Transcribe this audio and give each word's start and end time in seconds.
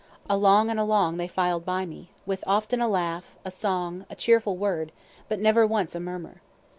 Along 0.27 0.71
and 0.71 0.79
along 0.79 1.17
they 1.17 1.27
filed 1.27 1.63
by 1.63 1.85
me, 1.85 2.09
with 2.25 2.43
often 2.47 2.81
a 2.81 2.87
laugh, 2.87 3.35
a 3.45 3.51
song, 3.51 4.07
a 4.09 4.15
cheerful 4.15 4.57
word, 4.57 4.91
but 5.29 5.39
never 5.39 5.67
once 5.67 5.93
a 5.93 5.99
murmur. 5.99 6.41